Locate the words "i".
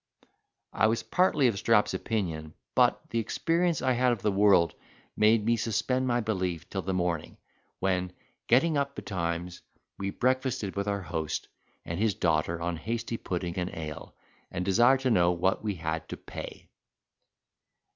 0.73-0.87, 3.83-3.91